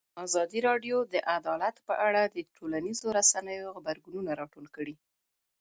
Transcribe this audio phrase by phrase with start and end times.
[0.25, 4.95] ازادي راډیو د عدالت په اړه د ټولنیزو رسنیو غبرګونونه راټول کړي.